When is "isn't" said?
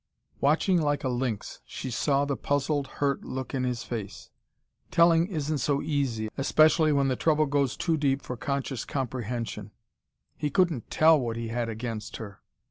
5.27-5.59